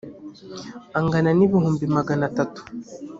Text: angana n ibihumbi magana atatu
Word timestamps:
angana 0.99 1.31
n 1.37 1.39
ibihumbi 1.45 1.85
magana 1.95 2.23
atatu 2.29 2.61